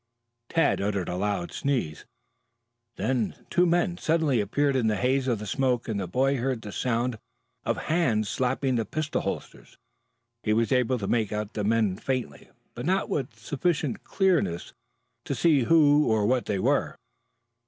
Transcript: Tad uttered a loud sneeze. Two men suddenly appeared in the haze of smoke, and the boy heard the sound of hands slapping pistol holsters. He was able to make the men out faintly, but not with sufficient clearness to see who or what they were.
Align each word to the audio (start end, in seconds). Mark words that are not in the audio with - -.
Tad 0.49 0.81
uttered 0.81 1.07
a 1.09 1.15
loud 1.15 1.51
sneeze. 1.51 2.05
Two 2.97 3.67
men 3.67 3.99
suddenly 3.99 4.41
appeared 4.41 4.75
in 4.75 4.87
the 4.87 4.95
haze 4.95 5.27
of 5.27 5.47
smoke, 5.47 5.87
and 5.87 5.99
the 5.99 6.07
boy 6.07 6.37
heard 6.37 6.63
the 6.63 6.71
sound 6.71 7.19
of 7.65 7.77
hands 7.83 8.27
slapping 8.27 8.83
pistol 8.85 9.21
holsters. 9.21 9.77
He 10.41 10.53
was 10.53 10.71
able 10.71 10.97
to 10.97 11.07
make 11.07 11.29
the 11.29 11.63
men 11.63 11.91
out 11.93 11.99
faintly, 12.03 12.49
but 12.73 12.87
not 12.87 13.09
with 13.09 13.37
sufficient 13.37 14.03
clearness 14.03 14.73
to 15.25 15.35
see 15.35 15.65
who 15.65 16.07
or 16.07 16.25
what 16.25 16.45
they 16.45 16.57
were. 16.57 16.97